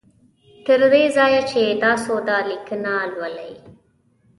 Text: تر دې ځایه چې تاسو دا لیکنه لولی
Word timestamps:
تر 0.65 0.81
دې 0.93 1.03
ځایه 1.15 1.41
چې 1.51 1.61
تاسو 1.83 2.13
دا 2.29 2.37
لیکنه 2.49 2.93
لولی 3.13 3.53